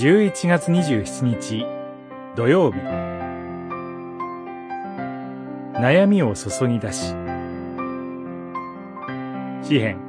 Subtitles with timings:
[0.00, 1.66] 11月27日
[2.34, 2.78] 土曜日。
[5.78, 7.08] 悩みを注ぎ出し
[9.62, 10.00] 詩編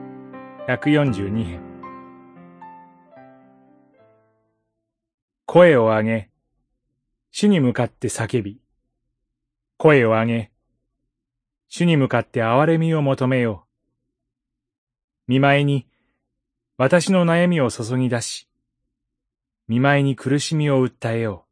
[0.69, 1.61] 142編。
[5.45, 6.29] 声を上げ
[7.31, 8.61] 主に向かって叫び。
[9.75, 10.51] 声を上げ
[11.67, 13.65] 主に向かって憐れみを求めよ
[15.27, 15.31] う。
[15.33, 15.85] 見舞いに
[16.77, 18.47] 私の悩みを注ぎ出し
[19.71, 21.45] 見舞いに苦しみを訴えよ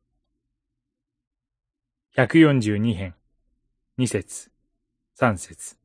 [2.17, 2.19] う。
[2.19, 3.15] 142編、
[3.97, 4.51] 2節、
[5.17, 5.77] 3節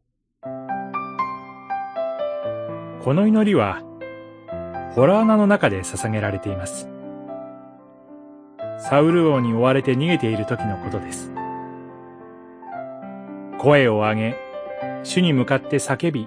[3.04, 3.82] この祈りは、
[4.96, 6.88] ホラー穴の中で捧げられています。
[8.80, 11.32] サウル王に追われて逃げている時のことです。
[13.60, 14.36] 声を上げ、
[15.04, 16.26] 主に向かって叫び、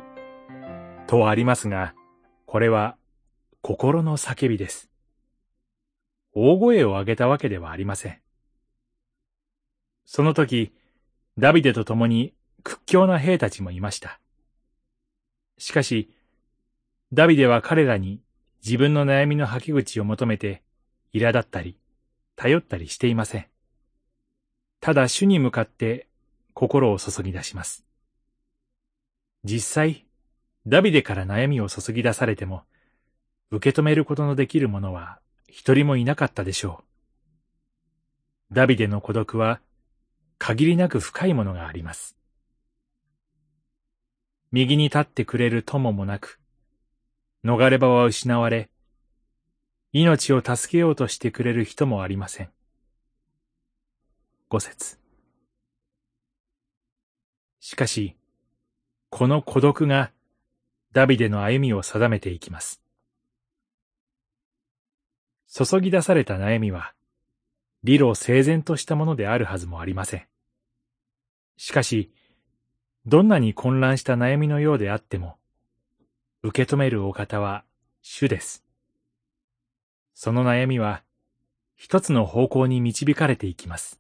[1.06, 1.96] とありますが、
[2.46, 2.96] これは
[3.62, 4.90] 心の叫びです。
[6.34, 8.20] 大声を上げたわけではありません。
[10.06, 10.74] その時、
[11.38, 12.34] ダビデと共に
[12.64, 14.20] 屈強な兵たちもいました。
[15.58, 16.12] しかし、
[17.14, 18.22] ダビデは彼らに
[18.64, 20.64] 自分の悩みの吐き口を求めて、
[21.14, 21.78] 苛立ったり、
[22.36, 23.48] 頼ったりしていません。
[24.80, 26.08] ただ主に向かって
[26.54, 27.86] 心を注ぎ出します。
[29.44, 30.06] 実際、
[30.66, 32.64] ダビデから悩みを注ぎ出されても、
[33.52, 36.84] 受け止めることのできるものは一人もいなかったでしょ
[38.52, 38.54] う。
[38.54, 39.60] ダビデの孤独は
[40.38, 42.16] 限りなく深いものがあります。
[44.52, 46.40] 右に立ってくれる友もなく、
[47.44, 48.70] 逃れ場は失われ、
[49.92, 52.50] 命を助けようとしてくれる人もありません。
[54.50, 55.00] 五節。
[57.60, 58.16] しかし、
[59.10, 60.12] この孤独が
[60.94, 62.82] ダビデの歩みを定めていきます。
[65.66, 66.94] 注ぎ出された悩みは、
[67.84, 70.28] 理路整然としたものであるはずもありません。
[71.58, 72.12] しかし、
[73.08, 75.38] どんなに混乱した悩みのようであっても、
[76.44, 77.64] 受け止めるお方は
[78.04, 78.64] 主です。
[80.14, 81.02] その悩みは、
[81.76, 84.00] 一つの方向に導かれていきます。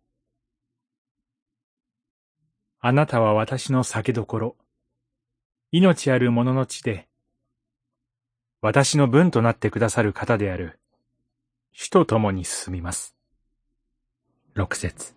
[2.79, 4.55] あなたは私の酒どころ、
[5.71, 7.07] 命ある者の地で、
[8.61, 10.79] 私の分となってくださる方である
[11.79, 13.15] 主と共に進みます。
[14.55, 15.13] 六節